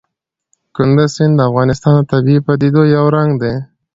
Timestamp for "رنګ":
3.15-3.31